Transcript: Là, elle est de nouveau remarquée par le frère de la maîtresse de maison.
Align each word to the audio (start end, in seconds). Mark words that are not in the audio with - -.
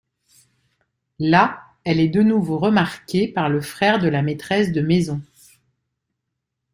Là, 1.19 1.61
elle 1.83 1.99
est 1.99 2.07
de 2.09 2.23
nouveau 2.23 2.57
remarquée 2.57 3.27
par 3.27 3.49
le 3.49 3.61
frère 3.61 3.99
de 3.99 4.07
la 4.09 4.23
maîtresse 4.23 4.71
de 4.71 4.81
maison. 4.81 5.21